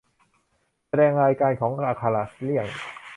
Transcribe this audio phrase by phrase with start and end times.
[0.87, 2.67] แสดงรายการของอักขระเลี่ยง